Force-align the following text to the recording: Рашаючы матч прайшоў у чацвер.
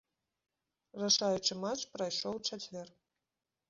Рашаючы 1.03 1.53
матч 1.69 1.81
прайшоў 1.95 2.33
у 2.43 2.45
чацвер. 2.47 2.87